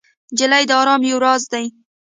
[0.33, 1.65] نجلۍ د ارامۍ یو راز دی.